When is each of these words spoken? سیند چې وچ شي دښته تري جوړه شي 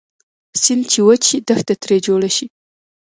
سیند 0.61 0.83
چې 0.91 0.99
وچ 1.07 1.21
شي 1.29 1.37
دښته 1.47 1.73
تري 1.81 1.97
جوړه 2.07 2.29
شي 2.35 2.47